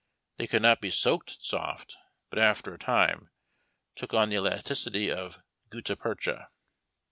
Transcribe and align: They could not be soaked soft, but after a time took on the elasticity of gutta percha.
They 0.37 0.47
could 0.47 0.63
not 0.63 0.81
be 0.81 0.89
soaked 0.89 1.43
soft, 1.43 1.95
but 2.31 2.39
after 2.39 2.73
a 2.73 2.79
time 2.79 3.29
took 3.95 4.15
on 4.15 4.29
the 4.29 4.35
elasticity 4.37 5.11
of 5.11 5.37
gutta 5.69 5.95
percha. 5.95 6.49